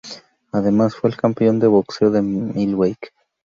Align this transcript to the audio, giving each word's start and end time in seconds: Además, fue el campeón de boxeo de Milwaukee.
Además, 0.51 0.95
fue 0.95 1.11
el 1.11 1.15
campeón 1.15 1.59
de 1.59 1.67
boxeo 1.67 2.09
de 2.09 2.23
Milwaukee. 2.23 3.09